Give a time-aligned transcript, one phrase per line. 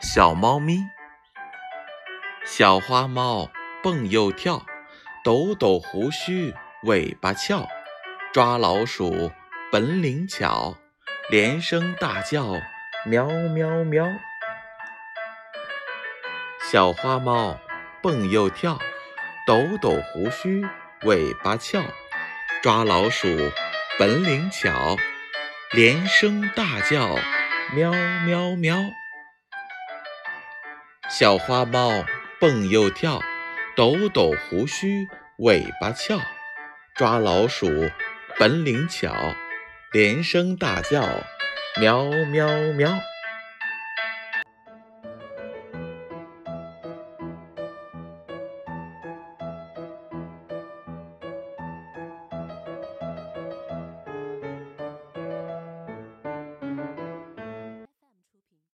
[0.00, 0.90] 小猫咪，
[2.44, 3.50] 小花猫
[3.82, 4.66] 蹦又跳，
[5.24, 7.66] 抖抖胡须尾巴翘，
[8.30, 9.32] 抓老鼠
[9.72, 10.76] 本领巧，
[11.30, 12.60] 连声大叫
[13.06, 14.06] 喵喵喵。
[16.70, 17.58] 小花猫
[18.02, 18.78] 蹦又跳，
[19.46, 20.66] 抖抖胡须
[21.04, 21.80] 尾巴翘，
[22.62, 23.28] 抓老鼠
[23.98, 24.96] 本领巧，
[25.72, 27.16] 连声大叫
[27.74, 27.90] 喵
[28.26, 28.76] 喵喵。
[31.08, 32.04] 小花猫
[32.40, 33.20] 蹦又跳，
[33.76, 35.06] 抖抖胡须
[35.38, 36.18] 尾巴翘，
[36.96, 37.68] 抓老鼠
[38.38, 39.14] 本领巧，
[39.92, 41.06] 连声大叫
[41.80, 42.98] 喵喵喵。